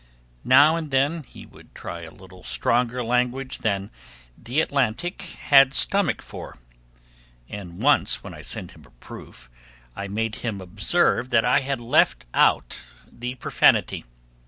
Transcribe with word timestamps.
Now 0.43 0.77
and 0.77 0.89
then 0.89 1.21
he 1.21 1.45
would 1.45 1.75
try 1.75 2.01
a 2.01 2.09
little 2.09 2.41
stronger 2.43 3.03
language 3.03 3.59
than 3.59 3.91
'The 4.35 4.59
Atlantic' 4.59 5.21
had 5.51 5.75
stomach 5.75 6.23
for, 6.23 6.57
and 7.47 7.79
once 7.83 8.23
when 8.23 8.33
I 8.33 8.41
sent 8.41 8.71
him 8.71 8.83
a 8.87 8.99
proof 8.99 9.47
I 9.95 10.07
made 10.07 10.37
him 10.37 10.59
observe 10.59 11.29
that 11.29 11.45
I 11.45 11.59
had 11.59 11.79
left 11.79 12.25
out 12.33 12.79
the 13.11 13.35
profanity. 13.35 14.05